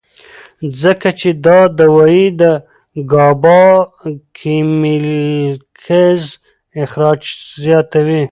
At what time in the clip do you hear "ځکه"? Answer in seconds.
0.81-1.09